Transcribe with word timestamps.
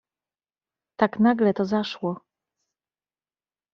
"Tak 0.97 1.19
nagle 1.19 1.53
to 1.53 1.65
zaszło." 1.65 2.21